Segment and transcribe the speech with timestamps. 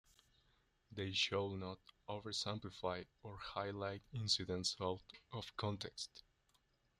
[0.91, 1.77] They should not
[2.09, 6.23] oversimplify or highlight incidents out of context.